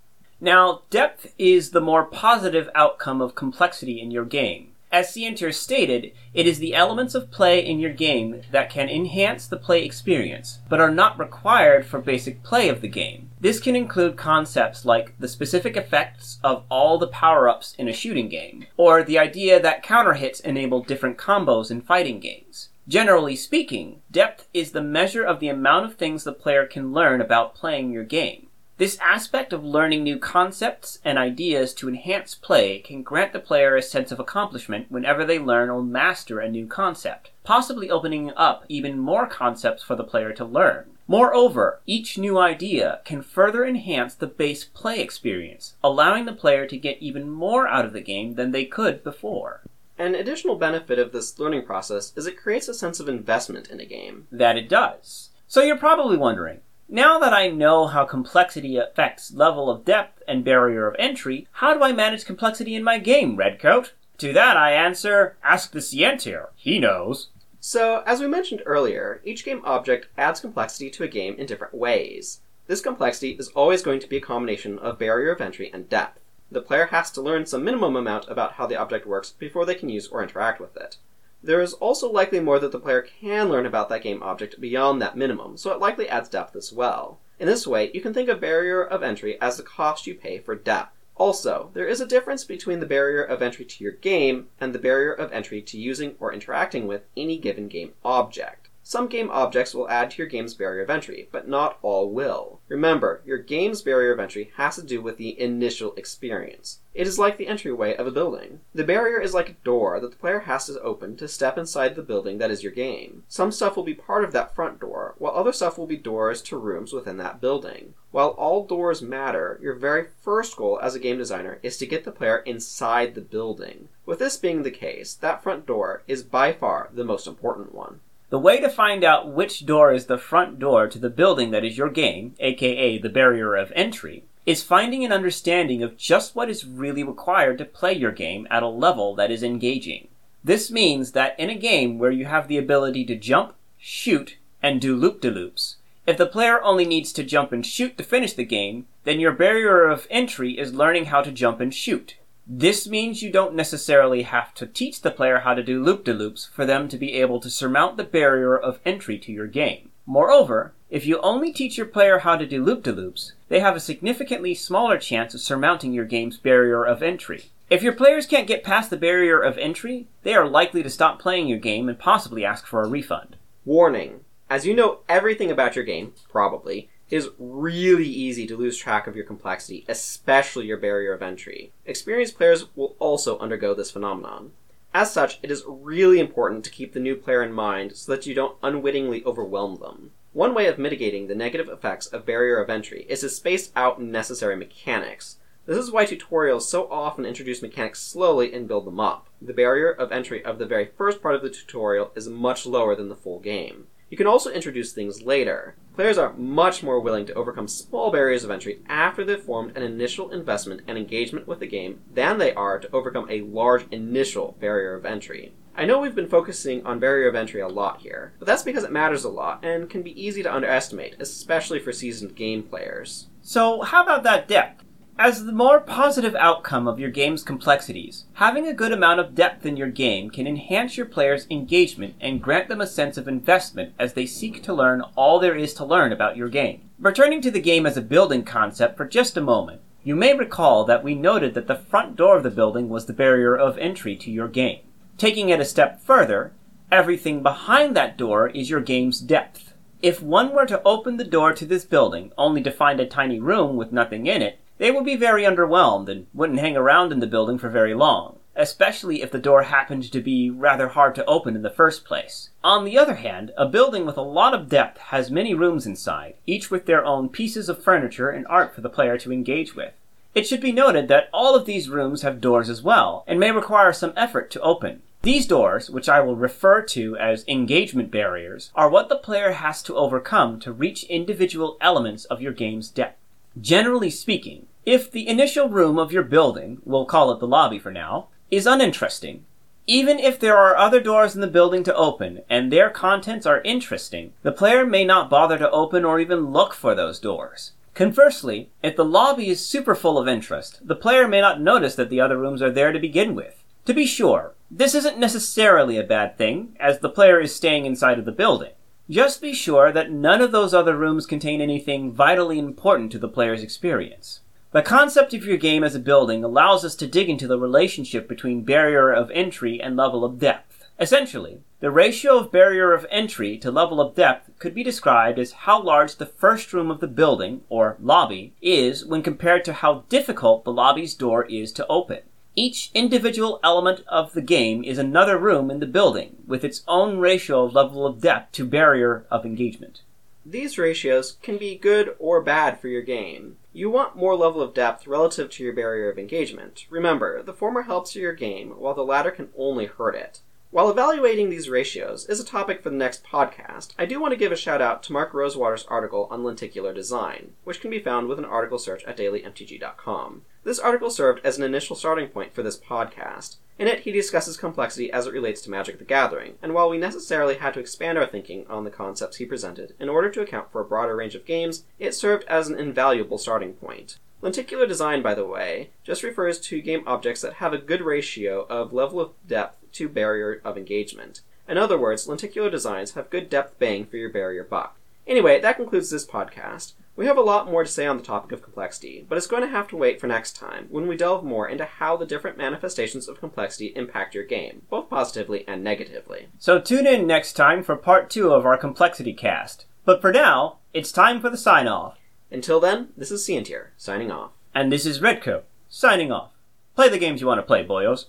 Now, 0.43 0.83
depth 0.91 1.35
is 1.39 1.71
the 1.71 1.81
more 1.81 2.05
positive 2.05 2.69
outcome 2.75 3.23
of 3.23 3.35
complexity 3.35 4.01
in 4.01 4.11
your 4.11 4.27
game. 4.27 4.73
As 4.93 5.09
Ciantier 5.09 5.55
stated, 5.55 6.13
it 6.33 6.47
is 6.47 6.59
the 6.59 6.75
elements 6.75 7.15
of 7.15 7.31
play 7.31 7.65
in 7.65 7.79
your 7.79 7.93
game 7.93 8.43
that 8.53 8.71
can 8.71 8.89
enhance 8.89 9.47
the 9.47 9.57
play 9.57 9.85
experience, 9.85 10.61
but 10.69 10.81
are 10.81 10.91
not 10.91 11.19
required 11.19 11.87
for 11.87 11.99
basic 11.99 12.43
play 12.43 12.69
of 12.69 12.83
the 12.83 12.89
game. 12.89 13.28
This 13.41 13.61
can 13.61 13.77
include 13.77 14.17
concepts 14.17 14.85
like 14.85 15.17
the 15.21 15.29
specific 15.29 15.77
effects 15.77 16.41
of 16.43 16.65
all 16.69 16.99
the 16.99 17.07
power 17.07 17.49
ups 17.49 17.75
in 17.79 17.89
a 17.89 17.93
shooting 17.93 18.29
game, 18.29 18.67
or 18.77 19.05
the 19.05 19.19
idea 19.19 19.61
that 19.61 19.83
counter 19.83 20.15
hits 20.15 20.41
enable 20.41 20.83
different 20.83 21.19
combos 21.19 21.71
in 21.71 21.81
fighting 21.81 22.19
games. 22.19 22.71
Generally 22.89 23.37
speaking, 23.37 24.03
depth 24.11 24.49
is 24.53 24.73
the 24.73 24.83
measure 24.83 25.23
of 25.23 25.39
the 25.39 25.49
amount 25.49 25.87
of 25.87 25.95
things 25.95 26.25
the 26.25 26.33
player 26.33 26.67
can 26.67 26.93
learn 26.93 27.21
about 27.21 27.55
playing 27.55 27.93
your 27.93 28.03
game. 28.03 28.49
This 28.79 28.99
aspect 28.99 29.53
of 29.53 29.65
learning 29.65 30.03
new 30.03 30.19
concepts 30.19 30.99
and 31.05 31.19
ideas 31.19 31.75
to 31.75 31.89
enhance 31.89 32.35
play 32.35 32.79
can 32.79 33.03
grant 33.03 33.33
the 33.33 33.41
player 33.41 33.77
a 33.77 33.83
sense 33.83 34.11
of 34.11 34.19
accomplishment 34.19 34.91
whenever 34.91 35.25
they 35.25 35.39
learn 35.39 35.69
or 35.69 35.83
master 35.83 36.41
a 36.41 36.49
new 36.49 36.67
concept, 36.67 37.31
possibly 37.45 37.91
opening 37.91 38.33
up 38.37 38.65
even 38.69 38.99
more 38.99 39.27
concepts 39.27 39.83
for 39.83 39.95
the 39.95 40.05
player 40.05 40.33
to 40.33 40.45
learn. 40.45 40.87
Moreover, 41.11 41.81
each 41.87 42.19
new 42.19 42.39
idea 42.39 43.01
can 43.07 43.23
further 43.23 43.65
enhance 43.65 44.15
the 44.15 44.27
base 44.27 44.65
play 44.65 45.01
experience, 45.01 45.75
allowing 45.83 46.27
the 46.27 46.35
player 46.35 46.67
to 46.67 46.77
get 46.77 46.99
even 47.01 47.31
more 47.31 47.67
out 47.67 47.87
of 47.87 47.95
the 47.95 48.03
game 48.03 48.35
than 48.35 48.53
they 48.53 48.67
could 48.67 49.03
before. 49.03 49.63
An 49.97 50.15
additional 50.15 50.57
benefit 50.57 50.99
of 50.99 51.13
this 51.13 51.39
learning 51.39 51.65
process 51.65 52.13
is 52.15 52.27
it 52.27 52.37
creates 52.37 52.69
a 52.69 52.75
sense 52.75 53.01
of 53.01 53.09
investment 53.09 53.69
in 53.69 53.81
a 53.81 53.87
game. 53.87 54.29
That 54.31 54.59
it 54.59 54.69
does. 54.69 55.31
So 55.47 55.63
you're 55.63 55.79
probably 55.79 56.19
wondering, 56.19 56.61
now 56.91 57.19
that 57.19 57.33
I 57.33 57.49
know 57.49 57.87
how 57.87 58.05
complexity 58.05 58.77
affects 58.77 59.33
level 59.33 59.71
of 59.71 59.87
depth 59.87 60.23
and 60.29 60.45
barrier 60.45 60.87
of 60.87 60.97
entry, 60.99 61.49
how 61.53 61.73
do 61.73 61.83
I 61.83 61.93
manage 61.93 62.27
complexity 62.27 62.75
in 62.75 62.85
my 62.85 62.99
game, 62.99 63.37
Redcoat? 63.37 63.95
To 64.19 64.33
that 64.35 64.59
I 64.59 64.73
answer, 64.73 65.37
ask 65.43 65.73
the 65.73 65.79
Ciantier. 65.79 66.49
He 66.55 66.79
knows. 66.79 67.29
So, 67.61 68.03
as 68.07 68.21
we 68.21 68.29
mentioned 68.29 68.63
earlier, 68.67 69.21
each 69.25 69.45
game 69.45 69.63
object 69.65 70.07
adds 70.17 70.41
complexity 70.41 70.91
to 70.91 71.05
a 71.05 71.09
game 71.09 71.35
in 71.35 71.47
different 71.47 71.75
ways. 71.75 72.41
This 72.69 72.81
complexity 72.81 73.33
is 73.33 73.49
always 73.49 73.83
going 73.83 73.99
to 74.01 74.09
be 74.09 74.19
a 74.19 74.21
combination 74.21 74.79
of 74.79 74.99
barrier 74.99 75.33
of 75.33 75.41
entry 75.41 75.71
and 75.73 75.89
depth. 75.89 76.21
The 76.51 76.63
player 76.63 76.87
has 76.87 77.11
to 77.13 77.23
learn 77.23 77.47
some 77.47 77.65
minimum 77.65 77.97
amount 77.97 78.29
about 78.29 78.53
how 78.53 78.67
the 78.67 78.77
object 78.77 79.07
works 79.07 79.33
before 79.33 79.67
they 79.67 79.75
can 79.75 79.89
use 79.89 80.07
or 80.07 80.23
interact 80.23 80.61
with 80.61 80.77
it. 80.77 80.99
There 81.43 81.61
is 81.61 81.75
also 81.75 82.11
likely 82.11 82.41
more 82.41 82.59
that 82.59 82.73
the 82.73 82.81
player 82.81 83.03
can 83.03 83.49
learn 83.49 83.67
about 83.67 83.89
that 83.91 84.03
game 84.03 84.23
object 84.23 84.61
beyond 84.61 85.01
that 85.03 85.17
minimum, 85.17 85.57
so 85.57 85.73
it 85.73 85.81
likely 85.81 86.09
adds 86.09 86.29
depth 86.29 86.57
as 86.57 86.73
well. 86.73 87.19
In 87.39 87.47
this 87.47 87.67
way, 87.67 87.91
you 87.95 88.01
can 88.01 88.13
think 88.13 88.29
of 88.29 88.41
barrier 88.41 88.83
of 88.83 89.03
entry 89.03 89.41
as 89.41 89.57
the 89.57 89.63
cost 89.63 90.07
you 90.07 90.15
pay 90.15 90.39
for 90.39 90.55
depth. 90.55 90.98
Also, 91.19 91.71
there 91.75 91.87
is 91.87 92.01
a 92.01 92.07
difference 92.07 92.45
between 92.45 92.79
the 92.79 92.87
barrier 92.87 93.23
of 93.23 93.43
entry 93.43 93.65
to 93.65 93.83
your 93.83 93.93
game 93.93 94.47
and 94.61 94.73
the 94.73 94.79
barrier 94.79 95.13
of 95.13 95.33
entry 95.33 95.61
to 95.61 95.77
using 95.77 96.15
or 96.21 96.33
interacting 96.33 96.87
with 96.87 97.07
any 97.17 97.37
given 97.37 97.67
game 97.67 97.93
object. 98.05 98.58
Some 98.89 99.09
game 99.09 99.29
objects 99.29 99.75
will 99.75 99.91
add 99.91 100.13
to 100.13 100.17
your 100.17 100.27
game's 100.27 100.55
barrier 100.55 100.83
of 100.83 100.89
entry, 100.89 101.29
but 101.31 101.47
not 101.47 101.77
all 101.83 102.09
will. 102.09 102.61
Remember, 102.69 103.21
your 103.27 103.37
game's 103.37 103.83
barrier 103.83 104.13
of 104.13 104.19
entry 104.19 104.51
has 104.57 104.77
to 104.77 104.83
do 104.83 105.03
with 105.03 105.19
the 105.19 105.39
initial 105.39 105.95
experience. 105.97 106.79
It 106.95 107.07
is 107.07 107.19
like 107.19 107.37
the 107.37 107.49
entryway 107.49 107.95
of 107.95 108.07
a 108.07 108.11
building. 108.11 108.61
The 108.75 108.85
barrier 108.85 109.21
is 109.21 109.35
like 109.35 109.51
a 109.51 109.63
door 109.63 110.01
that 110.01 110.11
the 110.11 110.17
player 110.17 110.41
has 110.41 110.65
to 110.67 110.81
open 110.81 111.19
to 111.19 111.29
step 111.29 111.59
inside 111.59 111.97
the 111.97 112.03
building 112.03 112.39
that 112.39 112.51
is 112.51 112.63
your 112.63 112.73
game. 112.73 113.25
Some 113.29 113.53
stuff 113.53 113.77
will 113.77 113.85
be 113.85 113.93
part 113.93 114.25
of 114.25 114.33
that 114.33 114.55
front 114.55 114.81
door, 114.81 115.15
while 115.19 115.35
other 115.35 115.53
stuff 115.53 115.77
will 115.77 115.87
be 115.87 115.99
doors 115.99 116.41
to 116.45 116.57
rooms 116.57 116.95
within 116.95 117.19
that 117.19 117.43
building. 117.43 117.93
While 118.11 118.31
all 118.31 118.65
doors 118.65 119.03
matter, 119.03 119.61
your 119.61 119.75
very 119.75 120.07
first 120.23 120.57
goal 120.57 120.81
as 120.83 120.95
a 120.95 120.99
game 120.99 121.19
designer 121.19 121.59
is 121.63 121.77
to 121.77 121.87
get 121.87 122.05
the 122.05 122.11
player 122.11 122.39
inside 122.39 123.15
the 123.15 123.21
building. 123.21 123.91
With 124.07 124.19
this 124.19 124.39
being 124.39 124.63
the 124.63 124.71
case, 124.71 125.13
that 125.17 125.43
front 125.43 125.67
door 125.67 126.05
is 126.09 126.23
by 126.23 126.55
far 126.55 126.89
the 126.91 127.05
most 127.05 127.27
important 127.27 127.75
one. 127.75 128.01
The 128.31 128.39
way 128.39 128.61
to 128.61 128.69
find 128.69 129.05
out 129.05 129.33
which 129.33 129.65
door 129.65 129.93
is 129.93 130.05
the 130.05 130.19
front 130.19 130.59
door 130.59 130.87
to 130.87 130.99
the 130.99 131.09
building 131.09 131.51
that 131.51 131.65
is 131.65 131.79
your 131.79 131.89
game, 131.89 132.35
aka 132.41 132.99
the 132.99 133.09
barrier 133.09 133.55
of 133.55 133.73
entry, 133.75 134.25
is 134.45 134.63
finding 134.63 135.03
an 135.03 135.13
understanding 135.13 135.83
of 135.83 135.97
just 135.97 136.37
what 136.37 136.51
is 136.51 136.67
really 136.67 137.03
required 137.03 137.57
to 137.59 137.65
play 137.65 137.95
your 137.95 138.13
game 138.13 138.47
at 138.51 138.63
a 138.63 138.69
level 138.69 139.15
that 139.15 139.31
is 139.31 139.43
engaging. 139.43 140.09
This 140.45 140.71
means 140.71 141.13
that 141.13 141.41
in 141.41 141.49
a 141.49 141.55
game 141.55 141.99
where 141.99 142.11
you 142.11 142.27
have 142.27 142.49
the 142.49 142.59
ability 142.59 143.07
to 143.07 143.17
jump, 143.17 143.55
shoot, 143.79 144.37
and 144.63 144.79
do 144.79 144.95
loop 144.95 145.23
de 145.23 145.31
loops, 145.31 145.77
if 146.07 146.19
the 146.19 146.27
player 146.27 146.63
only 146.63 146.85
needs 146.85 147.13
to 147.15 147.25
jump 147.25 147.51
and 147.51 147.65
shoot 147.65 147.97
to 147.97 148.05
finish 148.05 148.35
the 148.35 148.45
game, 148.45 148.87
then 149.05 149.21
your 149.21 149.33
barrier 149.33 149.89
of 149.89 150.07
entry 150.11 150.59
is 150.59 150.75
learning 150.75 151.07
how 151.07 151.23
to 151.23 151.33
jump 151.33 151.61
and 151.61 151.75
shoot. 151.75 152.17
This 152.51 152.89
means 152.89 153.23
you 153.23 153.31
don't 153.31 153.55
necessarily 153.55 154.23
have 154.23 154.55
to 154.55 154.67
teach 154.67 155.03
the 155.03 155.11
player 155.11 155.41
how 155.41 155.53
to 155.53 155.63
do 155.63 155.83
loop-de-loops 155.83 156.49
for 156.51 156.65
them 156.65 156.89
to 156.89 156.97
be 156.97 157.13
able 157.13 157.41
to 157.41 157.51
surmount 157.51 157.99
the 157.99 158.05
barrier 158.05 158.57
of 158.57 158.81
entry 158.87 159.19
to 159.19 159.33
your 159.33 159.47
game. 159.47 159.91
Moreover, 160.07 160.73
if 160.89 161.05
you 161.05 161.21
only 161.21 161.53
teach 161.53 161.77
your 161.77 161.85
player 161.85 162.21
how 162.21 162.37
to 162.37 162.47
do 162.47 162.65
loop-de-loops, 162.65 163.35
they 163.51 163.61
have 163.61 163.77
a 163.77 163.81
significantly 163.81 164.55
smaller 164.55 164.97
chance 164.97 165.35
of 165.35 165.43
surmounting 165.43 165.93
your 165.93 166.07
game's 166.07 166.39
barrier 166.39 166.85
of 166.85 167.03
entry. 167.03 167.51
If 167.69 167.83
your 167.83 167.93
players 167.93 168.25
can't 168.25 168.47
get 168.47 168.65
past 168.65 168.89
the 168.89 168.97
barrier 168.97 169.39
of 169.39 169.59
entry, 169.59 170.07
they 170.23 170.33
are 170.35 170.49
likely 170.49 170.83
to 170.83 170.89
stop 170.89 171.19
playing 171.19 171.49
your 171.49 171.59
game 171.59 171.87
and 171.87 171.99
possibly 171.99 172.47
ask 172.47 172.67
for 172.67 172.83
a 172.83 172.89
refund. 172.89 173.37
Warning. 173.67 174.21
As 174.49 174.65
you 174.65 174.75
know 174.75 175.01
everything 175.07 175.51
about 175.51 175.77
your 175.77 175.85
game, 175.85 176.15
probably, 176.31 176.89
is 177.11 177.31
really 177.39 178.07
easy 178.07 178.47
to 178.47 178.57
lose 178.57 178.77
track 178.77 179.07
of 179.07 179.17
your 179.17 179.25
complexity, 179.25 179.85
especially 179.89 180.67
your 180.67 180.77
barrier 180.77 181.13
of 181.13 181.23
entry. 181.23 181.73
Experienced 181.87 182.37
players 182.37 182.67
will 182.77 182.97
also 182.99 183.39
undergo 183.39 183.75
this 183.75 183.91
phenomenon. 183.91 184.53
As 184.95 185.13
such, 185.13 185.39
it 185.43 185.51
is 185.51 185.65
really 185.69 186.19
important 186.19 186.65
to 186.65 186.71
keep 186.71 186.93
the 186.93 187.01
new 187.01 187.15
player 187.15 187.43
in 187.43 187.53
mind 187.53 187.97
so 187.97 188.13
that 188.13 188.27
you 188.27 188.35
don't 188.35 188.57
unwittingly 188.63 189.25
overwhelm 189.25 189.77
them. 189.77 190.13
One 190.33 190.55
way 190.55 190.67
of 190.67 190.79
mitigating 190.79 191.27
the 191.27 191.35
negative 191.35 191.69
effects 191.69 192.07
of 192.07 192.27
barrier 192.27 192.61
of 192.61 192.71
entry 192.71 193.07
is 193.09 193.21
to 193.21 193.29
space 193.29 193.71
out 193.75 194.01
necessary 194.01 194.57
mechanics. 194.57 195.37
This 195.67 195.79
is 195.79 195.91
why 195.91 196.07
tutorials 196.07 196.63
so 196.63 196.91
often 196.91 197.27
introduce 197.27 197.61
mechanics 197.61 198.01
slowly 198.01 198.55
and 198.55 198.67
build 198.67 198.87
them 198.87 198.99
up. 198.99 199.27
The 199.43 199.53
barrier 199.53 199.91
of 199.91 200.11
entry 200.11 200.43
of 200.43 200.59
the 200.59 200.65
very 200.67 200.87
first 200.87 201.21
part 201.21 201.35
of 201.35 201.43
the 201.43 201.51
tutorial 201.51 202.11
is 202.15 202.29
much 202.29 202.65
lower 202.65 202.95
than 202.95 203.11
the 203.11 203.15
full 203.15 203.39
game. 203.39 203.87
You 204.09 204.17
can 204.17 204.27
also 204.27 204.51
introduce 204.51 204.93
things 204.93 205.21
later. 205.23 205.75
Players 205.99 206.17
are 206.17 206.33
much 206.35 206.85
more 206.85 207.01
willing 207.01 207.27
to 207.27 207.35
overcome 207.35 207.67
small 207.67 208.13
barriers 208.13 208.45
of 208.45 208.53
entry 208.53 208.79
after 208.89 209.25
they've 209.25 209.43
formed 209.43 209.77
an 209.77 209.83
initial 209.83 210.31
investment 210.31 210.83
and 210.87 210.97
engagement 210.97 211.49
with 211.49 211.59
the 211.59 211.67
game 211.67 211.99
than 212.15 212.39
they 212.39 212.55
are 212.55 212.79
to 212.79 212.89
overcome 212.93 213.27
a 213.29 213.41
large 213.41 213.85
initial 213.91 214.57
barrier 214.61 214.95
of 214.95 215.05
entry. 215.05 215.55
I 215.75 215.87
know 215.87 215.99
we've 215.99 216.15
been 216.15 216.29
focusing 216.29 216.87
on 216.87 217.01
barrier 217.01 217.27
of 217.27 217.35
entry 217.35 217.61
a 217.61 217.67
lot 217.67 218.03
here, 218.03 218.33
but 218.39 218.47
that's 218.47 218.63
because 218.63 218.85
it 218.85 218.93
matters 218.93 219.25
a 219.25 219.29
lot 219.29 219.65
and 219.65 219.91
can 219.91 220.03
be 220.03 220.25
easy 220.25 220.41
to 220.45 220.55
underestimate, 220.55 221.17
especially 221.19 221.81
for 221.81 221.91
seasoned 221.91 222.37
game 222.37 222.63
players. 222.63 223.27
So, 223.43 223.83
how 223.83 224.05
about 224.05 224.23
that 224.23 224.47
depth? 224.47 224.85
As 225.21 225.45
the 225.47 225.53
more 225.53 225.81
positive 225.81 226.37
outcome 226.37 226.87
of 226.87 227.01
your 227.01 227.11
game's 227.11 227.43
complexities, 227.43 228.27
having 228.35 228.69
a 228.69 228.73
good 228.73 228.93
amount 228.93 229.19
of 229.19 229.35
depth 229.35 229.67
in 229.67 229.77
your 229.77 229.89
game 229.89 230.31
can 230.31 230.47
enhance 230.47 230.97
your 230.97 231.07
players' 231.07 231.45
engagement 231.51 232.15
and 232.21 232.41
grant 232.41 232.69
them 232.69 232.81
a 232.81 232.87
sense 232.87 233.17
of 233.19 233.27
investment 233.27 233.95
as 233.99 234.13
they 234.13 234.27
seek 234.27 234.63
to 234.63 234.73
learn 234.73 235.03
all 235.17 235.41
there 235.41 235.57
is 235.57 235.75
to 235.75 235.85
learn 235.85 236.13
about 236.13 236.37
your 236.37 236.49
game. 236.49 236.83
Returning 237.01 237.41
to 237.43 237.51
the 237.51 237.61
game 237.61 237.85
as 237.85 237.97
a 237.97 238.01
building 238.01 238.45
concept 238.45 238.97
for 238.97 239.05
just 239.07 239.37
a 239.37 239.41
moment, 239.41 239.81
you 240.05 240.15
may 240.15 240.35
recall 240.37 240.85
that 240.85 241.03
we 241.03 241.17
noted 241.17 241.55
that 241.55 241.67
the 241.67 241.75
front 241.75 242.15
door 242.15 242.37
of 242.37 242.45
the 242.45 242.51
building 242.51 242.89
was 242.89 243.07
the 243.07 243.13
barrier 243.13 243.57
of 243.57 243.77
entry 243.79 244.15
to 244.15 244.31
your 244.31 244.47
game. 244.47 244.83
Taking 245.17 245.49
it 245.49 245.59
a 245.59 245.65
step 245.65 246.01
further, 246.01 246.53
everything 246.93 247.43
behind 247.43 247.97
that 247.97 248.17
door 248.17 248.51
is 248.51 248.71
your 248.71 248.81
game's 248.81 249.19
depth. 249.19 249.75
If 250.01 250.23
one 250.23 250.55
were 250.55 250.67
to 250.67 250.81
open 250.85 251.17
the 251.17 251.25
door 251.25 251.55
to 251.55 251.67
this 251.67 251.85
building 251.85 252.31
only 252.39 252.63
to 252.63 252.71
find 252.71 253.01
a 253.01 253.07
tiny 253.07 253.41
room 253.41 253.75
with 253.75 253.91
nothing 253.91 254.27
in 254.27 254.43
it, 254.43 254.61
they 254.79 254.91
would 254.91 255.05
be 255.05 255.17
very 255.17 255.43
underwhelmed 255.43 256.09
and 256.09 256.27
wouldn't 256.33 256.61
hang 256.61 256.77
around 256.77 257.13
in 257.13 257.21
the 257.21 257.27
building 257.27 257.59
for 257.59 257.69
very 257.69 257.95
long, 257.95 258.39
especially 258.57 259.23
if 259.23 259.31
the 259.31 259.39
door 259.39 259.65
happened 259.65 260.11
to 260.11 260.21
be 260.21 260.51
rather 260.51 260.89
hard 260.89 261.15
to 261.15 261.25
open 261.27 261.55
in 261.55 261.63
the 261.63 261.71
first 261.71 262.05
place. 262.05 262.51
On 262.65 262.85
the 262.85 262.97
other 262.97 263.17
hand, 263.17 263.53
a 263.57 263.67
building 263.67 264.07
with 264.07 264.17
a 264.17 264.23
lot 264.23 264.55
of 264.55 264.69
depth 264.69 264.99
has 264.99 265.31
many 265.31 265.55
rooms 265.55 265.87
inside, 265.87 266.35
each 266.47 266.71
with 266.71 266.87
their 266.87 267.05
own 267.05 267.29
pieces 267.29 267.69
of 267.69 267.83
furniture 267.83 268.31
and 268.31 268.47
art 268.47 268.75
for 268.75 268.81
the 268.81 268.89
player 268.89 269.19
to 269.19 269.33
engage 269.33 269.75
with. 269.75 269.93
It 270.35 270.47
should 270.47 270.61
be 270.61 270.73
noted 270.73 271.09
that 271.09 271.29
all 271.33 271.57
of 271.57 271.67
these 271.67 271.89
rooms 271.89 272.23
have 272.23 272.41
doors 272.41 272.69
as 272.69 272.83
well, 272.83 273.25
and 273.27 273.41
may 273.41 273.51
require 273.51 273.93
some 273.93 274.13
effort 274.17 274.51
to 274.53 274.61
open. 274.61 275.03
These 275.23 275.47
doors, 275.47 275.91
which 275.91 276.09
I 276.09 276.21
will 276.21 276.37
refer 276.37 276.83
to 276.83 277.17
as 277.17 277.45
engagement 277.49 278.13
barriers, 278.13 278.71
are 278.77 278.89
what 278.89 279.09
the 279.09 279.17
player 279.17 279.53
has 279.53 279.83
to 279.83 279.97
overcome 279.97 280.61
to 280.61 280.71
reach 280.71 281.03
individual 281.05 281.77
elements 281.81 282.25
of 282.27 282.41
your 282.41 282.53
game's 282.53 282.89
depth. 282.89 283.19
Generally 283.61 284.11
speaking, 284.11 284.67
if 284.85 285.11
the 285.11 285.29
initial 285.29 285.69
room 285.69 285.99
of 285.99 286.13
your 286.13 286.23
building, 286.23 286.81
we'll 286.85 287.05
call 287.05 287.31
it 287.33 287.41
the 287.41 287.47
lobby 287.47 287.79
for 287.79 287.93
now, 287.93 288.29
is 288.51 288.67
uninteresting, 288.67 289.45
even 289.91 290.19
if 290.19 290.39
there 290.39 290.57
are 290.59 290.77
other 290.77 291.01
doors 291.01 291.35
in 291.35 291.41
the 291.41 291.47
building 291.47 291.83
to 291.83 291.95
open 291.95 292.43
and 292.51 292.71
their 292.71 292.91
contents 292.91 293.47
are 293.47 293.63
interesting, 293.63 294.35
the 294.43 294.53
player 294.53 294.85
may 294.85 295.03
not 295.03 295.31
bother 295.31 295.57
to 295.57 295.71
open 295.71 296.05
or 296.05 296.21
even 296.21 296.53
look 296.53 296.75
for 296.75 296.95
those 296.95 297.19
doors. 297.19 297.73
Conversely, 297.95 298.69
if 298.83 298.95
the 298.97 299.05
lobby 299.05 299.49
is 299.49 299.65
super 299.65 299.95
full 299.95 300.19
of 300.19 300.29
interest, 300.29 300.87
the 300.87 300.95
player 300.95 301.27
may 301.27 301.41
not 301.41 301.63
notice 301.63 301.95
that 301.95 302.11
the 302.11 302.21
other 302.21 302.37
rooms 302.37 302.61
are 302.61 302.71
there 302.71 302.93
to 302.93 302.99
begin 303.01 303.35
with. 303.35 303.65
To 303.87 303.95
be 303.95 304.05
sure, 304.05 304.53
this 304.71 304.95
isn't 304.95 305.19
necessarily 305.19 305.97
a 305.97 306.05
bad 306.05 306.37
thing, 306.37 306.77
as 306.79 306.99
the 306.99 307.09
player 307.09 307.41
is 307.41 307.55
staying 307.55 307.87
inside 307.87 308.19
of 308.19 308.27
the 308.27 308.31
building. 308.31 308.73
Just 309.11 309.41
be 309.41 309.55
sure 309.55 309.91
that 309.91 310.11
none 310.11 310.43
of 310.43 310.53
those 310.53 310.75
other 310.75 310.95
rooms 310.95 311.25
contain 311.25 311.63
anything 311.63 312.13
vitally 312.13 312.59
important 312.59 313.11
to 313.13 313.19
the 313.19 313.29
player's 313.29 313.63
experience. 313.63 314.41
The 314.73 314.83
concept 314.83 315.33
of 315.33 315.47
your 315.47 315.57
game 315.57 315.83
as 315.83 315.95
a 315.95 315.99
building 315.99 316.45
allows 316.45 316.85
us 316.85 316.95
to 316.97 317.07
dig 317.07 317.31
into 317.31 317.47
the 317.47 317.59
relationship 317.59 318.29
between 318.29 318.65
barrier 318.65 319.11
of 319.11 319.31
entry 319.31 319.81
and 319.81 319.97
level 319.97 320.27
of 320.27 320.39
depth. 320.39 320.85
Essentially, 321.01 321.63
the 321.81 321.91
ratio 321.91 322.37
of 322.37 322.53
barrier 322.53 322.93
of 322.93 323.07
entry 323.11 323.57
to 323.59 323.71
level 323.71 323.99
of 323.99 324.15
depth 324.15 324.51
could 324.59 324.75
be 324.75 324.83
described 324.83 325.39
as 325.39 325.53
how 325.53 325.81
large 325.81 326.17
the 326.17 326.27
first 326.27 326.75
room 326.75 326.91
of 326.91 327.01
the 327.01 327.07
building, 327.07 327.63
or 327.71 327.97
lobby, 328.03 328.53
is 328.61 329.07
when 329.07 329.23
compared 329.23 329.65
to 329.65 329.73
how 329.73 330.05
difficult 330.11 330.65
the 330.65 330.73
lobby's 330.73 331.15
door 331.15 331.47
is 331.47 331.73
to 331.73 331.87
open. 331.87 332.19
Each 332.61 332.91
individual 332.93 333.61
element 333.63 334.03
of 334.09 334.33
the 334.33 334.43
game 334.43 334.83
is 334.83 334.99
another 334.99 335.39
room 335.39 335.71
in 335.71 335.79
the 335.79 335.87
building, 335.87 336.39
with 336.45 336.65
its 336.65 336.83
own 336.89 337.19
ratio 337.19 337.63
of 337.63 337.73
level 337.73 338.05
of 338.05 338.21
depth 338.21 338.51
to 338.55 338.65
barrier 338.65 339.25
of 339.31 339.47
engagement. 339.47 340.01
These 340.45 340.77
ratios 340.77 341.37
can 341.41 341.57
be 341.57 341.77
good 341.77 342.17
or 342.19 342.43
bad 342.43 342.81
for 342.81 342.89
your 342.89 343.03
game. 343.03 343.59
You 343.73 343.91
want 343.91 344.17
more 344.17 344.35
level 344.35 344.61
of 344.61 344.75
depth 344.75 345.07
relative 345.07 345.51
to 345.51 345.63
your 345.63 345.73
barrier 345.73 346.11
of 346.11 346.19
engagement. 346.19 346.87
Remember, 346.91 347.45
the 347.45 347.53
former 347.53 347.83
helps 347.83 348.17
your 348.17 348.33
game, 348.33 348.71
while 348.71 348.95
the 348.95 349.05
latter 349.05 349.31
can 349.31 349.51
only 349.57 349.87
hurt 349.87 350.17
it. 350.17 350.41
While 350.71 350.91
evaluating 350.91 351.49
these 351.49 351.71
ratios 351.71 352.27
is 352.27 352.41
a 352.41 352.45
topic 352.45 352.83
for 352.83 352.91
the 352.91 352.97
next 352.97 353.25
podcast, 353.25 353.95
I 353.99 354.05
do 354.05 354.21
want 354.21 354.33
to 354.33 354.39
give 354.39 354.53
a 354.53 354.57
shout 354.57 354.83
out 354.83 355.03
to 355.05 355.15
Mark 355.15 355.33
Rosewater's 355.33 355.87
article 355.87 356.29
on 356.31 356.45
lenticular 356.45 356.93
design, 356.93 357.55
which 357.65 357.81
can 357.81 357.91
be 357.91 357.99
found 357.99 358.29
with 358.29 358.39
an 358.39 358.45
article 358.45 358.79
search 358.79 359.03
at 359.05 359.17
dailymtg.com. 359.17 360.43
This 360.65 360.79
article 360.79 361.09
served 361.09 361.41
as 361.43 361.57
an 361.57 361.65
initial 361.65 361.97
starting 361.97 362.29
point 362.29 362.53
for 362.53 362.63
this 362.63 362.79
podcast. 362.79 363.57
In 363.79 363.89
it, 363.89 364.01
he 364.01 364.13
discusses 364.13 364.59
complexity 364.59 365.11
as 365.11 365.27
it 365.27 365.33
relates 365.33 365.63
to 365.63 365.71
Magic 365.71 365.99
the 365.99 366.05
Gathering, 366.05 366.57
and 366.61 366.75
while 366.75 366.91
we 366.91 366.99
necessarily 366.99 367.55
had 367.55 367.73
to 367.73 367.81
expand 367.81 368.19
our 368.19 368.27
thinking 368.27 368.67
on 368.69 368.85
the 368.85 368.91
concepts 368.91 369.39
he 369.39 369.47
presented 369.47 369.95
in 369.99 370.11
order 370.11 370.29
to 370.29 370.43
account 370.43 370.71
for 370.71 370.83
a 370.83 370.85
broader 370.85 371.17
range 371.17 371.35
of 371.35 371.47
games, 371.47 371.85
it 371.99 372.15
served 372.15 372.45
as 372.45 372.69
an 372.69 372.79
invaluable 372.79 373.39
starting 373.39 373.73
point. 373.73 374.19
Lenticular 374.41 374.87
design, 374.87 375.21
by 375.21 375.35
the 375.35 375.45
way, 375.45 375.91
just 376.05 376.23
refers 376.23 376.61
to 376.61 376.81
game 376.81 377.03
objects 377.07 377.41
that 377.43 377.55
have 377.55 377.73
a 377.73 377.79
good 377.79 378.01
ratio 378.01 378.67
of 378.69 378.93
level 378.93 379.21
of 379.21 379.33
depth 379.47 379.79
to 379.93 380.09
barrier 380.09 380.61
of 380.65 380.77
engagement. 380.77 381.41
In 381.69 381.77
other 381.77 381.99
words, 381.99 382.29
lenticular 382.29 382.71
designs 382.71 383.13
have 383.13 383.31
good 383.31 383.51
depth 383.51 383.79
bang 383.79 384.07
for 384.07 384.17
your 384.17 384.31
barrier 384.31 384.65
buck. 384.65 384.97
Anyway, 385.27 385.61
that 385.61 385.77
concludes 385.77 386.11
this 386.11 386.27
podcast. 386.27 386.93
We 387.17 387.27
have 387.27 387.37
a 387.37 387.43
lot 387.43 387.69
more 387.69 387.83
to 387.83 387.91
say 387.91 388.07
on 388.07 388.17
the 388.17 388.23
topic 388.23 388.53
of 388.53 388.63
complexity, 388.63 389.27
but 389.29 389.37
it's 389.37 389.49
going 389.49 389.63
to 389.63 389.69
have 389.69 389.89
to 389.89 389.97
wait 389.97 390.21
for 390.21 390.29
next 390.29 390.55
time 390.55 390.87
when 390.89 391.09
we 391.09 391.17
delve 391.17 391.43
more 391.43 391.69
into 391.69 391.85
how 391.85 392.17
the 392.17 392.25
different 392.25 392.57
manifestations 392.57 393.27
of 393.27 393.41
complexity 393.41 393.87
impact 393.97 394.37
your 394.37 394.45
game, 394.45 394.83
both 394.89 395.11
positively 395.11 395.67
and 395.67 395.83
negatively. 395.83 396.47
So 396.61 396.81
tune 396.81 397.09
in 397.09 397.27
next 397.27 397.55
time 397.55 397.83
for 397.83 397.97
part 397.97 398.31
two 398.31 398.53
of 398.53 398.65
our 398.65 398.79
complexity 398.79 399.33
cast. 399.33 399.87
But 400.05 400.21
for 400.21 400.33
now, 400.33 400.79
it's 400.95 401.11
time 401.11 401.41
for 401.41 401.51
the 401.51 401.57
sign 401.57 401.89
off. 401.89 402.19
Until 402.51 402.81
then, 402.81 403.09
this 403.17 403.31
is 403.31 403.43
Ciantier, 403.47 403.89
signing 403.97 404.31
off. 404.31 404.53
And 404.75 404.91
this 404.91 405.05
is 405.05 405.21
Redcoat, 405.21 405.65
signing 405.89 406.33
off. 406.33 406.51
Play 406.95 407.09
the 407.09 407.19
games 407.19 407.41
you 407.41 407.47
want 407.47 407.59
to 407.59 407.63
play, 407.63 407.85
boyos. 407.85 408.27